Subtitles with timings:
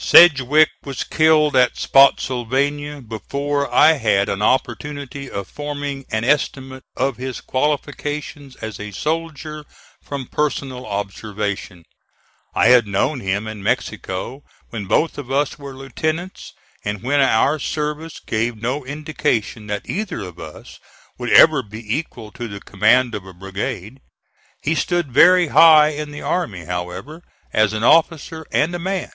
[0.00, 7.18] Sedgwick was killed at Spottsylvania before I had an opportunity of forming an estimate of
[7.18, 9.64] his qualifications as a soldier
[10.02, 11.84] from personal observation.
[12.52, 16.52] I had known him in Mexico when both of us were lieutenants,
[16.84, 20.80] and when our service gave no indication that either of us
[21.16, 24.00] would ever be equal to the command of a brigade.
[24.64, 27.22] He stood very high in the army, however,
[27.52, 29.12] as an officer and a man.